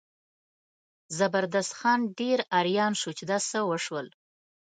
زبردست 1.17 1.73
خان 1.79 1.99
ډېر 2.19 2.39
اریان 2.59 2.93
شو 3.01 3.11
چې 3.17 3.23
دا 3.31 3.37
څه 3.49 3.59
وشول. 3.69 4.07